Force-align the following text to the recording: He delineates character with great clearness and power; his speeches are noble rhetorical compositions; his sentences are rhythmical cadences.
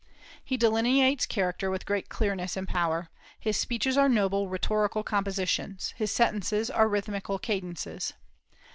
He 0.43 0.57
delineates 0.57 1.27
character 1.27 1.69
with 1.69 1.85
great 1.85 2.09
clearness 2.09 2.57
and 2.57 2.67
power; 2.67 3.09
his 3.39 3.55
speeches 3.55 3.99
are 3.99 4.09
noble 4.09 4.49
rhetorical 4.49 5.03
compositions; 5.03 5.93
his 5.95 6.11
sentences 6.11 6.71
are 6.71 6.87
rhythmical 6.89 7.37
cadences. 7.37 8.13